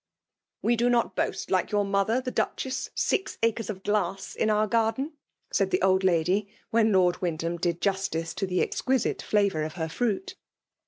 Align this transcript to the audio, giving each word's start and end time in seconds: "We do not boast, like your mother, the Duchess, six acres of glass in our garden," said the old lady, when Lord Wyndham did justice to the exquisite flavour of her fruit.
"We 0.63 0.75
do 0.75 0.89
not 0.89 1.15
boast, 1.15 1.51
like 1.51 1.69
your 1.69 1.85
mother, 1.85 2.19
the 2.21 2.31
Duchess, 2.31 2.89
six 2.95 3.37
acres 3.43 3.69
of 3.69 3.83
glass 3.83 4.33
in 4.35 4.49
our 4.49 4.65
garden," 4.65 5.13
said 5.51 5.69
the 5.69 5.83
old 5.83 6.03
lady, 6.03 6.49
when 6.71 6.91
Lord 6.91 7.21
Wyndham 7.21 7.57
did 7.57 7.81
justice 7.81 8.33
to 8.33 8.47
the 8.47 8.63
exquisite 8.63 9.21
flavour 9.21 9.61
of 9.61 9.73
her 9.73 9.89
fruit. 9.89 10.35